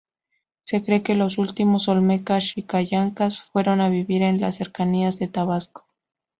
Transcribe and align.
Se 0.63 0.83
cree 0.83 1.03
que 1.03 1.13
los 1.13 1.37
últimos 1.37 1.87
olmeca-xicallancas 1.87 3.39
fueron 3.39 3.81
a 3.81 3.89
vivir 3.89 4.23
en 4.23 4.41
las 4.41 4.55
cercanías 4.55 5.19
de 5.19 5.27
Tabasco. 5.27 5.85